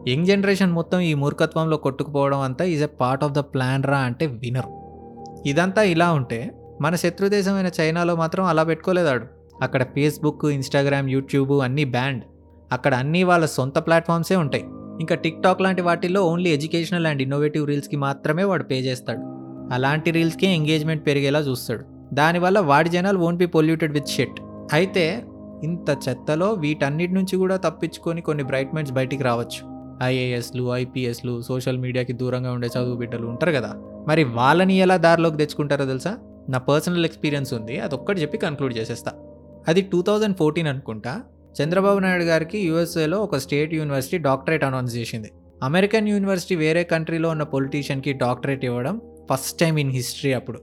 యంగ్ 0.09 0.27
జనరేషన్ 0.27 0.73
మొత్తం 0.73 1.01
ఈ 1.01 1.15
మూర్ఖత్వంలో 1.15 1.77
కొట్టుకుపోవడం 1.77 2.41
అంతా 2.41 2.65
is 2.65 2.83
a 2.83 2.87
part 2.87 3.25
of 3.25 3.33
the 3.33 3.39
plan 3.39 3.83
రా 3.83 3.99
అంటే 3.99 4.27
వినరు. 4.27 4.71
ఇదంతా 5.47 5.83
ఇలా 5.83 6.13
ఉంటే 6.13 6.51
మన 6.81 6.95
శత్రుదేశమైన 6.95 7.71
చైనాలో 7.81 8.17
మాత్రం 8.17 8.45
అలా 8.45 8.63
పెట్టుకోలేదాడు. 8.63 9.38
అక్కడ 9.63 9.83
ఫేస్బుక్ 9.83 10.47
ఇన్స్టాగ్రామ్ 10.47 11.11
యూట్యూబ్ 11.11 11.53
అన్నీ 11.53 11.85
బ్యాండ్ 11.85 12.23
అక్కడ 12.73 12.95
అన్నీ 12.95 13.23
వాళ్ళ 13.23 13.47
సొంత 13.47 13.79
ప్లాట్ఫామ్సే 13.79 14.37
ఉంటాయి. 14.37 14.65
ఇంకా 15.01 15.15
టిక్టాక్ 15.15 15.63
లాంటి 15.63 15.83
వాటిల్లో 15.83 16.25
ఓన్లీ 16.25 16.51
ఎడ్యుకేషనల్ 16.51 17.07
అండ్ 17.07 17.23
ఇన్నోవేటివ్ 17.23 17.67
రీల్స్కి 17.67 17.97
మాత్రమే 17.97 18.45
వాడు 18.45 18.63
పే 18.63 18.79
చేస్తాడు. 18.79 19.21
అలాంటి 19.75 20.11
రీల్స్కే 20.11 20.47
ఎంగేజ్మెంట్ 20.47 21.07
పెరిగేలా 21.07 21.39
చూస్తాడు. 21.39 22.15
దానివల్ల 22.15 22.59
వాడి 22.59 22.89
జనాలు 22.89 23.19
ఓన్ 23.19 23.37
బి 23.37 23.47
పొల్యూటెడ్ 23.47 23.93
విత్ 23.93 24.09
షెట్. 24.09 24.41
అయితే 24.73 25.25
ఇంత 25.65 25.97
చెత్తలో 26.09 26.53
వీటన్నిటి 26.53 27.13
నుంచి 27.13 27.37
కూడా 27.37 27.57
తప్పించుకొని 27.57 28.21
కొన్ని 28.21 28.45
బ్రైట్ 28.45 28.75
మైండ్స్ 28.75 28.95
బయటికి 28.95 29.23
రావచ్చు. 29.23 29.79
ఐఏఎస్లు 30.03 30.75
ఐపీఎస్లు 30.75 31.43
సోషల్ 31.43 31.79
మీడియాకి 31.79 32.13
దూరంగా 32.13 32.53
ఉండే 32.53 32.69
చదువు 32.69 32.97
బిడ్డలు 32.97 33.27
ఉంటారు 33.27 33.53
కదా. 33.53 33.75
మరి 34.09 34.25
వాళ్ళని 34.25 34.75
ఎలా 34.75 34.97
దారిలోకి 34.97 35.37
తెచ్చుకుంటారో 35.37 35.85
తెలుసా? 35.85 36.17
నా 36.49 36.59
పర్సనల్ 36.59 37.05
ఎక్స్పీరియన్స్ 37.05 37.55
ఉంది. 37.55 37.81
అదొక్కటి 37.81 38.21
చెప్పి 38.21 38.39
కన్క్లూడ్ 38.39 38.79
చేసేస్తా. 38.79 39.13
అది 39.69 39.81
టూ 39.83 40.03
థౌజండ్ 40.03 40.37
ఫోర్టీన్ 40.37 40.69
అనుకుంటా. 40.69 41.23
చంద్రబాబు 41.63 41.99
నాయుడు 41.99 42.25
గారికి 42.25 42.59
యూఎస్ఏలో 42.59 43.19
ఒక 43.19 43.37
స్టేట్ 43.37 43.75
యూనివర్సిటీ 43.75 44.19
డాక్టరేట్ 44.19 44.65
అనౌన్స్ 44.65 44.97
చేసింది. 44.97 45.31
అమెరికన్ 45.63 46.09
యూనివర్సిటీ 46.09 46.57
వేరే 46.57 46.85
కంట్రీలో 46.85 47.29
ఉన్న 47.29 47.43
పొలిటీషియన్కి 47.43 48.13
డాక్టరేట్ 48.13 48.65
ఇవ్వడం 48.65 49.01
ఫస్ట్ 49.31 49.61
టైం 49.61 49.79
ఇన్ 49.79 49.91
హిస్టరీ 49.91 50.33
అప్పుడు. 50.33 50.59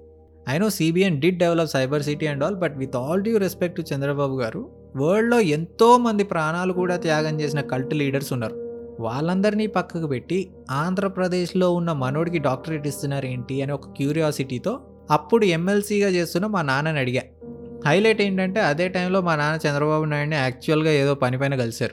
I 0.49 0.57
know 0.57 0.69
CBN 0.69 1.19
did 1.21 1.39
develop 1.39 1.69
cyber 1.69 2.03
city 2.03 2.27
and 2.27 2.43
all 2.43 2.55
but 2.55 2.77
with 2.77 2.95
all 2.95 3.21
due 3.21 3.37
respect 3.37 3.77
to 3.77 3.83
Chandrababu 3.93 4.39
garu 4.39 4.71
వరల్డ్లో 4.95 5.39
ఎంతో 5.39 5.97
మంది 5.97 6.23
ప్రాణాలు 6.23 6.73
కూడా 6.73 6.97
త్యాగం 6.97 7.41
చేసిన 7.41 7.61
కల్ట్ 7.61 7.93
లీడర్స్ 7.93 8.33
ఉన్నారు. 8.33 8.57
వాళ్ళందరినీ 8.99 9.67
పక్కకు 9.67 10.07
పెట్టి 10.07 10.49
ఆంధ్రప్రదేశ్లో 10.71 11.71
ఉన్న 11.71 11.91
మనోడికి 11.91 12.39
డాక్టరేట్ 12.39 12.87
ఇస్తున్నారు 12.87 13.25
ఏంటి 13.25 13.61
అని 13.61 13.71
ఒక 13.71 13.89
క్యూరియాసిటీతో 13.89 14.79
అప్పుడు 15.11 15.45
ఎమ్మెల్సీగా 15.45 16.07
చేస్తున్న 16.07 16.45
మా 16.47 16.61
నాన్నని 16.61 16.99
అడిగా. 16.99 17.21
హైలైట్ 17.87 18.21
ఏంటంటే 18.21 18.59
అదే 18.59 18.87
టైంలో 18.87 19.21
మా 19.21 19.35
నాన్న 19.35 19.67
చంద్రబాబు 19.67 20.03
నాయుడిని 20.03 20.35
యాక్చువల్గా 20.35 20.91
ఏదో 20.91 21.15
పని 21.15 21.37
పైన 21.37 21.55
కలిశారు. 21.55 21.91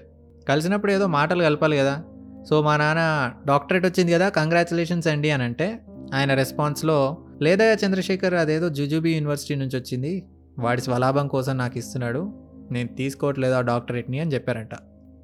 కలిసినప్పుడు 0.48 0.92
ఏదో 0.92 1.06
మాటలు 1.06 1.42
కలపాలి 1.42 1.76
కదా. 1.76 2.02
సో 2.50 2.62
మా 2.62 2.76
నాన్న 2.76 3.32
డాక్టరేట్ 3.46 3.86
వచ్చింది 3.86 4.12
కదా 4.12 4.28
కంగ్రాచులేషన్స్ 4.28 5.08
అండి 5.08 5.30
అని 5.30 5.42
అంటే 5.42 5.80
ఆయన 6.14 6.34
రెస్పాన్స్లో 6.34 7.18
లేదా 7.42 7.64
చంద్రశేఖర్ 7.64 8.34
అదేదో 8.34 8.68
జుజుబీ 8.68 9.14
యూనివర్సిటీ 9.14 9.54
నుంచి 9.54 9.78
వచ్చింది 9.78 10.26
వాడి 10.58 10.80
స్వలాభం 10.80 11.28
కోసం 11.28 11.58
నాకు 11.58 11.78
ఇస్తున్నాడు 11.78 12.32
నేను 12.70 12.88
తీసుకోవట్లేదు 12.88 13.54
ఆ 13.54 13.60
డాక్టరేట్ని 13.60 14.20
అని 14.20 14.34
చెప్పారంట. 14.34 14.74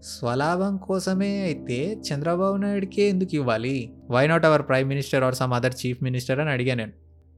స్వలాభం 0.03 0.77
కోసమే 0.77 1.41
అయితే 1.41 1.97
చంద్రబాబు 2.15 2.57
నాయుడికే 2.57 3.03
ఎందుకు 3.03 3.35
ఇవ్వాలి? 3.35 3.93
Why 4.11 4.27
not 4.27 4.47
our 4.47 4.63
prime 4.63 4.89
minister 4.89 5.25
or 5.25 5.35
some 5.35 5.53
other 5.53 5.75
chief 5.87 6.03
minister 6.03 6.41
అని 6.41 6.51
అడిగాను 6.51 6.79
నేను. 6.79 6.93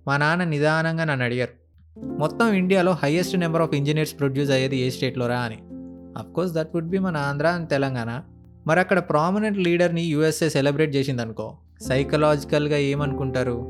మా 0.07 0.17
నాన్న 0.17 0.45
నిదానంగా 0.45 1.05
నన్ను 1.05 1.25
అడిగారు. 1.25 1.60
మొత్తం 1.99 2.52
ఇండియాలో 2.52 2.92
highest 2.92 3.37
number 3.37 3.62
of 3.62 3.75
engineers 3.75 4.18
produce 4.18 4.50
అయ్యేది 4.50 4.76
ఏ 4.76 4.90
స్టేట్లోరా 4.90 5.38
అని. 5.38 5.59
అఫ్కోర్స్ 6.18 6.54
దట్ 6.54 6.68
వుడ్ 6.75 6.88
బి 6.88 6.99
మన 6.99 7.16
ఆంధ్ర 7.16 7.47
అండ్ 7.47 7.70
తెలంగాణ. 7.70 8.20
మరి 8.66 8.80
అక్కడ 8.80 8.99
ప్రామినెంట్ 8.99 9.59
లీడర్ని 9.59 10.02
యూఎస్ఏ 10.02 10.49
సెలబ్రేట్ 10.49 10.97
చేసింది 10.97 11.23
అనుకో 11.23 11.56
సైకలాజికల్గా 11.82 12.76
ఏమనుకుంటారు? 12.76 13.66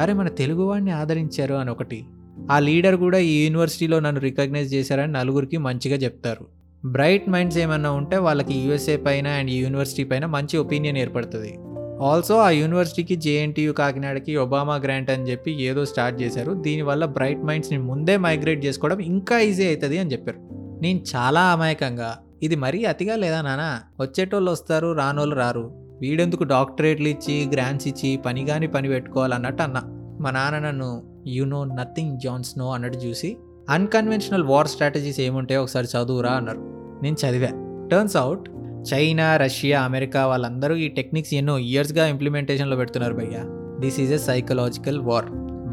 అరే 0.00 0.12
మన 0.12 0.28
తెలుగువాడిని 0.28 0.90
ఆదరించారు 0.90 1.54
అని 1.54 1.70
ఒకటి. 1.70 2.04
ఆ 2.50 2.58
లీడర్ 2.58 2.96
కూడా 2.96 3.18
ఈ 3.18 3.44
యూనివర్సిటీలో 3.44 4.00
నన్ను 4.00 4.20
రికగ్నైజ్ 4.20 4.74
చేశారని 4.74 5.12
నలుగురికి 5.12 5.56
మంచిగా 5.56 5.96
చెప్తారు. 5.96 6.46
బ్రైట్ 6.84 7.30
మైండ్స్ 7.30 7.58
ఏమన్నా 7.58 7.90
ఉంటే 7.90 8.16
వాళ్ళకి 8.16 8.54
యూఎస్ఏ 8.54 8.96
పైన 8.96 9.28
అండ్ 9.28 9.50
యూనివర్సిటీ 9.50 10.04
పైన 10.04 10.26
మంచి 10.26 10.56
ఒపీనియన్ 10.56 10.98
ఏర్పడుతుంది. 10.98 11.58
ఆల్సో 12.02 12.38
ఆ 12.38 12.50
యూనివర్సిటీకి 12.50 13.16
జేఎన్టీయూ 13.16 13.72
కాకినాడకి 13.72 14.36
ఒబామా 14.36 14.76
గ్రాంట్ 14.76 15.10
అని 15.10 15.30
చెప్పి 15.30 15.62
ఏదో 15.62 15.84
స్టార్ట్ 15.84 16.22
చేశారు. 16.22 16.52
దీనివల్ల 16.52 17.04
బ్రైట్ 17.04 17.44
మైండ్స్ని 17.44 17.78
ముందే 17.78 18.16
మైగ్రేట్ 18.16 18.64
చేసుకోవడం 18.64 18.98
ఇంకా 18.98 19.38
ఈజీ 19.38 19.66
అవుతుంది 19.66 19.98
అని 19.98 20.12
చెప్పారు. 20.12 20.38
నేను 20.82 21.00
చాలా 21.16 21.40
అమాయకంగా 21.40 22.18
ఇది 22.42 22.56
మరీ 22.56 22.84
అతిగా 22.84 23.16
లేదా 23.16 23.42
నానా? 23.42 23.80
వచ్చేటోళ్ళు 24.00 24.50
వస్తారు 24.50 24.92
రానోళ్ళు 24.92 25.36
రారు. 25.36 25.72
వీడెందుకు 26.00 26.44
డాక్టరేట్లు 26.44 27.08
ఇచ్చి 27.08 27.50
గ్రాంట్స్ 27.52 27.88
ఇచ్చి 27.88 28.16
పని 28.16 28.46
కాని 28.46 28.66
పని 28.66 28.88
పెట్టుకోవాలన్నట్టు 28.88 29.62
అన్నా. 29.62 29.82
మా 30.20 30.30
నాన్న 30.30 30.58
నన్ను 30.58 31.02
you 31.26 31.44
know 31.44 31.64
nothing 31.64 32.20
Jon 32.20 32.58
Snow 32.58 32.70
అన్నట్టు 32.72 32.98
చూసి 32.98 33.36
అన్కన్వెన్షనల్ 33.70 34.42
వార్ 34.42 34.68
స్ట్రాటజీస్ 34.68 35.20
ఏముంటాయో 35.20 35.62
ఒకసారి 35.62 35.86
చదువురా 35.86 36.30
అన్నారు. 36.30 36.58
నేను 37.02 37.16
చదివా. 37.26 37.48
Turns 37.92 38.16
out 38.16 38.48
China 38.82 39.36
Russia 39.36 39.82
America 39.82 40.26
వాళ్ళందరూ 40.26 40.74
ఈ 40.74 40.88
టెక్నిక్స్ 40.88 41.34
ఎన్నో 41.34 41.58
ఇయర్స్గా 41.58 42.06
ఇంప్లిమెంటేషన్లో 42.06 42.76
పెడుతున్నారు 42.76 43.14
భయ్య. 43.14 43.38
This 43.80 44.00
is 44.00 44.12
a 44.12 44.18
psychological 44.18 45.00
war 45.00 45.24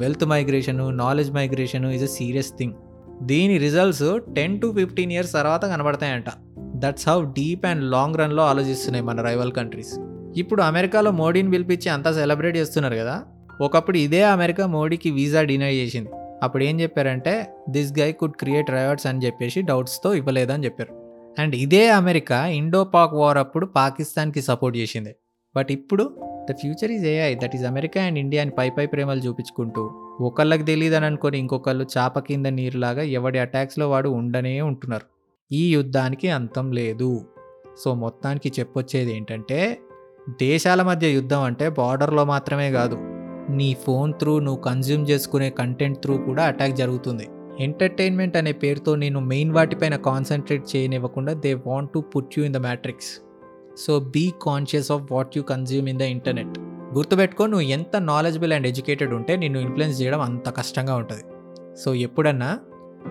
wealth 0.02 0.26
migration 0.26 0.90
knowledge 0.90 1.34
migration 1.34 1.90
is 1.90 2.04
a 2.04 2.08
serious 2.08 2.52
thing 2.58 2.74
దీని 3.22 3.58
results 3.58 4.20
ten 4.36 4.62
to 4.62 4.74
fifteen 4.78 5.12
years 5.12 5.34
తర్వాత 5.34 5.66
కనబడతాయంట. 5.66 6.26
That's 6.60 7.10
how 7.10 7.24
deep 7.24 7.66
and 7.66 7.92
long 7.92 8.16
రన్లో 8.16 8.44
ఆలోచిస్తున్నాయి 8.44 9.06
మన 9.06 9.22
రైవల్ 9.22 9.52
కంట్రీస్ 9.52 10.00
ఇప్పుడు 10.38 10.62
అమెరికాలో 10.62 11.12
మోడీని 11.12 11.52
పిలిపించి 11.52 11.90
అంతా 11.90 12.12
సెలబ్రేట్ 12.12 12.58
చేస్తున్నారు 12.58 12.96
కదా. 12.96 13.24
ఒకప్పుడు 13.62 13.98
ఇదే 13.98 14.24
అమెరికా 14.24 14.66
మోడీకి 14.68 15.12
వీసా 15.12 15.42
డినై 15.42 15.76
చేసింది. 15.76 16.10
అప్పుడు 16.44 16.64
ఏం 16.64 16.82
చెప్పారంటే 16.82 17.54
this 17.70 18.00
guy 18.00 18.12
could 18.12 18.34
create 18.34 18.72
rivers 18.72 19.08
అని 19.08 19.26
చెప్పేసి 19.26 19.62
డౌట్స్తో 19.62 20.14
ఇవ్వలేదని 20.14 20.66
చెప్పారు. 20.66 20.99
అండ్ 21.40 21.56
ఇదే 21.56 21.90
అమెరికా 21.90 22.46
ఇండో 22.46 22.84
పాక్ 22.84 23.14
వార్ 23.14 23.38
అప్పుడు 23.38 23.66
పాకిస్తాన్కి 23.66 24.42
సపోర్ట్ 24.42 24.78
చేసింది. 24.78 25.16
బట్ 25.56 25.72
ఇప్పుడు 25.72 26.04
the 26.50 26.54
future 26.54 26.92
is 26.92 27.06
AI 27.06 27.36
that 27.36 27.56
is 27.56 27.66
America 27.66 28.04
and 28.04 28.20
ఇండియాని 28.20 28.52
పై 28.52 28.70
పై 28.70 28.86
ప్రేమలు 28.86 29.20
చూపించుకుంటూ 29.20 29.84
ఒకళ్ళకి 30.22 30.64
తెలియదని 30.64 31.06
అనుకొని 31.06 31.38
ఇంకొకళ్ళు 31.40 31.86
చాప 31.98 32.20
కింద 32.20 32.46
నీరులాగా 32.46 33.02
ఎవడి 33.02 33.40
అటాక్స్లో 33.40 33.90
వాడు 33.90 34.10
ఉండనే 34.10 34.62
ఉంటున్నారు. 34.62 35.06
ఈ 35.52 35.74
యుద్ధానికి 35.74 36.30
అంతం 36.30 36.72
లేదు. 36.72 37.26
సో 37.84 37.94
మొత్తానికి 37.94 38.50
చెప్పొచ్చేది 38.60 39.16
ఏంటంటే 39.16 39.80
దేశాల 40.30 40.82
మధ్య 40.82 41.08
యుద్ధం 41.08 41.42
అంటే 41.42 41.70
బార్డర్లో 41.70 42.26
మాత్రమే 42.26 42.72
కాదు 42.72 42.98
నీ 43.52 43.78
ఫోన్ 43.86 44.14
త్రూ 44.14 44.40
నువ్వు 44.40 44.62
కన్జ్యూమ్ 44.62 45.10
చేసుకునే 45.10 45.50
కంటెంట్ 45.50 46.00
త్రూ 46.00 46.18
కూడా 46.18 46.44
అటాక్ 46.44 46.76
జరుగుతుంది. 46.76 47.28
ఎంటర్టైన్మెంట్ 47.60 48.38
అనే 48.38 48.52
పేరుతో 48.52 48.96
నేను 48.96 49.20
మెయిన్ 49.20 49.52
వాటిపైన 49.52 49.96
concentrate 49.96 50.76
చేయనివ్వకుండా 50.76 51.34
they 51.34 51.54
want 51.54 51.92
to 51.92 52.00
put 52.00 52.40
you 52.40 52.46
in 52.46 52.54
the 52.54 52.58
matrix 52.58 53.22
so 53.78 54.00
be 54.00 54.34
conscious 54.42 54.92
of 54.92 55.12
what 55.12 55.38
you 55.38 55.44
consume 55.44 55.90
in 55.90 56.00
the 56.00 56.02
internet 56.02 56.60
గుర్తుపెట్టుకో 56.94 57.46
నువ్వు 57.46 57.68
ఎంత 57.68 57.96
నాలెడ్జబుల్ 57.96 58.54
అండ్ 58.54 58.68
ఎడ్యుకేటెడ్ 58.68 59.14
ఉంటే 59.14 59.36
నిన్ను 59.36 59.60
ఇన్ఫ్లుయెన్స్ 59.60 60.02
చేయడం 60.02 60.22
అంత 60.22 60.50
కష్టంగా 60.50 60.96
ఉంటుంది. 60.96 61.24
సో 61.84 61.94
ఎప్పుడన్నా 61.94 62.60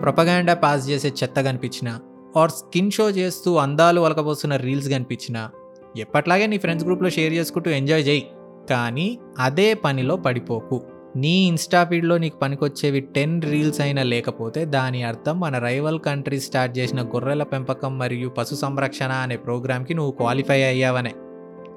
ప్రొపగాండా 0.01 0.53
పాస్ 0.53 0.89
చేసే 0.89 1.09
చెత్త 1.23 1.41
కనిపించినా 1.41 2.01
ఆర్ 2.37 2.51
స్కిన్ 2.51 2.91
షో 2.91 3.09
చేస్తూ 3.09 3.55
అందాలు 3.55 4.01
వలకబోస్తున్న 4.01 4.55
రీల్స్ 4.55 4.89
కనిపించినా 4.89 5.51
ఎప్పట్లాగే 5.97 6.47
నీ 6.47 6.57
ఫ్రెండ్స్ 6.57 6.85
గ్రూప్లో 6.85 7.09
షేర్ 7.09 7.33
చేసుకుంటూ 7.33 7.71
ఎంజాయ్ 7.71 8.07
చేయి. 8.07 8.27
కానీ 8.69 9.19
అదే 9.39 9.73
పనిలో 9.73 10.15
పడిపోకు. 10.15 10.81
నీ 11.15 11.47
ఇన్స్టా 11.47 11.83
ఫీడ్లో 11.83 12.17
నీకు 12.17 12.37
పనికొచ్చేవి 12.37 12.99
టెన్ 12.99 13.41
రీల్స్ 13.41 13.81
అయినా 13.81 14.03
లేకపోతే 14.03 14.65
దాని 14.65 15.03
అర్థం 15.03 15.39
మన 15.39 15.57
రైవల్ 15.57 15.99
కంట్రీ 15.99 16.39
స్టార్ట్ 16.39 16.77
చేసిన 16.77 17.01
గొర్రెల 17.01 17.43
పెంపకం 17.43 17.97
మరియు 17.97 18.29
పశు 18.29 18.55
సంరక్షణ 18.55 19.11
అనే 19.11 19.37
ప్రోగ్రామ్కి 19.37 19.93
నువ్వు 19.93 20.11
క్వాలిఫై 20.11 20.63
అయ్యావనే. 20.63 21.13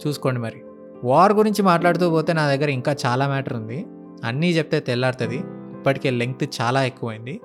చూసుకోండి 0.07 0.41
మరి. 0.41 0.63
వార్ 1.05 1.33
గురించి 1.33 1.63
మాట్లాడుతూ 1.63 2.11
పోతే 2.11 2.33
నా 2.33 2.49
దగ్గర 2.49 2.69
ఇంకా 2.69 2.97
చాలా 3.07 3.29
మ్యాటర్ 3.29 3.53
ఉంది. 3.53 3.87
అన్నీ 4.25 4.51
చెప్తే 4.51 4.81
తెల్లారుతుంది. 4.81 5.37
ఇప్పటికే 5.79 6.11
లెంగ్త్ 6.11 6.61
చాలా 6.61 6.85
ఎక్కువైంది. 6.85 7.41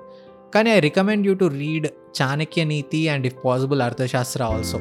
కానీ 0.54 0.70
I 0.70 0.80
recommend 0.80 1.26
you 1.26 1.34
to 1.34 1.44
read 1.44 1.86
Chanakya 2.22 2.64
Niti 2.64 3.08
and 3.08 3.26
if 3.26 3.36
possible 3.44 3.82
Arthashastra 3.82 4.42
also. 4.42 4.78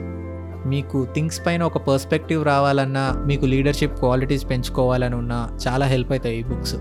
మీకు 0.70 1.08
థింగ్స్ 1.14 1.46
పైన 1.46 1.64
ఒక 1.64 1.78
పర్స్పెక్టివ్ 1.78 2.46
రావాలన్నా 2.46 3.24
మీకు 3.28 3.46
లీడర్షిప్ 3.46 3.96
క్వాలిటీస్ 3.96 4.50
పెంచుకోవాలని 4.50 5.16
ఉన్నా 5.16 5.58
చాలా 5.68 5.86
హెల్ప్ 5.86 6.12
అవుతాయి 6.12 6.40
ఈ 6.40 6.44
books. 6.44 6.76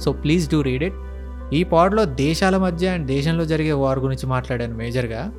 So 0.00 0.12
please 0.12 0.50
do 0.50 0.62
read 0.62 0.82
it 0.82 0.94
ఈ 1.54 1.64
పాడ్లో 1.64 2.04
దేశాల 2.04 2.56
మధ్య 2.56 2.88
అండ్ 2.88 3.06
దేశంలో 3.06 3.44
జరిగే 3.44 3.72
వార్ 3.72 3.98
గురించి 3.98 4.26
మాట్లాడాను 4.26 4.76
మేజర్గా. 4.76 5.32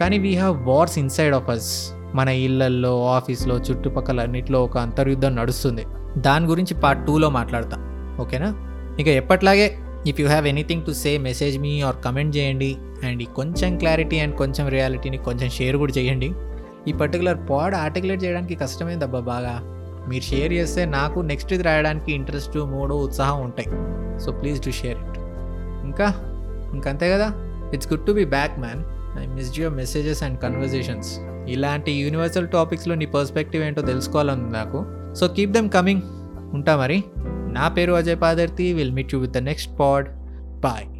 కానీ 0.00 0.18
we 0.18 0.34
have 0.34 0.66
wars 0.66 0.98
inside 0.98 1.34
of 1.34 1.50
us 1.50 1.92
మన 2.14 2.28
ఇళ్ళల్లో 2.28 3.06
ఆఫీస్లో 3.06 3.56
చుట్టుపక్కల 3.56 4.20
అన్నిట్లో 4.20 4.64
ఒక 4.64 4.78
అంతర్యుద్ధం 4.78 5.36
నడుస్తుంది. 5.36 5.86
దాని 6.18 6.46
గురించి 6.46 6.80
పార్ట్ 6.80 7.06
టూలో 7.06 7.30
మాట్లాడతాం. 7.30 7.80
ఓకేనా? 8.20 8.54
ఇక 9.00 9.08
ఎప్పట్లాగే 9.08 9.78
if 10.06 10.20
you 10.20 10.26
have 10.26 10.46
anything 10.46 10.82
to 10.86 10.92
say 10.92 11.18
message 11.18 11.58
me 11.58 11.80
or 11.80 11.96
comment 12.04 12.36
చేయండి. 12.36 12.76
అండ్ 13.04 13.22
ఈ 13.22 13.24
కొంచెం 13.24 13.78
క్లారిటీ 13.78 14.18
అండ్ 14.18 14.36
కొంచెం 14.36 14.68
రియాలిటీని 14.68 15.16
కొంచెం 15.16 15.50
షేర్ 15.50 15.76
కూడా 15.76 15.92
చేయండి. 15.98 16.32
ఈ 16.88 16.92
పర్టికులర్ 16.92 17.38
పాడ్ 17.50 17.74
ఆర్టికులేట్ 17.74 18.24
చేయడానికి 18.24 18.54
కష్టమైంది 18.54 19.04
అబ్బా 19.04 19.20
బాగా. 19.20 19.77
మీరు 20.08 20.22
షేర్ 20.22 20.52
చేస్తే 20.52 20.84
నాకు 20.84 21.20
నెక్స్ట్ 21.20 21.52
ఇది 21.52 21.62
రాయడానికి 21.62 22.12
ఇంట్రెస్ట్ 22.12 22.58
మూడు 22.58 22.94
ఉత్సాహం 22.94 23.40
ఉంటాయి. 23.40 23.68
So 24.20 24.32
please 24.32 24.64
to 24.64 24.70
share 24.70 24.98
it 24.98 25.18
ఇంకా? 25.84 26.14
ఇంకంతే 26.74 27.10
కదా? 27.10 27.32
It's 27.74 27.92
good 27.92 28.06
to 28.06 28.12
be 28.12 28.24
back 28.24 28.58
man 28.58 28.84
I 29.22 29.26
miss 29.34 29.60
your 29.60 29.74
messages 29.74 30.22
and 30.22 30.40
conversations 30.40 31.18
ఇలాంటి 31.48 31.92
యూనివర్సల్ 31.92 32.48
టాపిక్స్లో 32.48 32.94
నీ 32.94 33.06
పర్స్పెక్టివ్ 33.06 33.64
ఏంటో 33.64 33.82
తెలుసుకోవాలని 33.82 34.50
నాకు. 34.50 34.86
సో 35.14 35.28
కీప్ 35.28 35.50
దెమ్ 35.50 35.70
కమింగ్ 35.70 36.02
ఉంటా 36.54 36.76
మరి? 36.76 37.04
నా 37.52 37.68
పేరు 37.68 37.92
Ajay 37.92 38.20
Padarthi. 38.22 38.72
Will 38.72 38.92
meet 38.92 39.14
you 39.14 39.20
with 39.20 39.32
the 39.32 39.38
next 39.38 39.80
pod 39.80 40.08
bye 40.60 40.97